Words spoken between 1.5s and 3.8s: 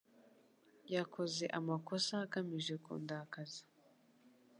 amakosa agamije kundakaza.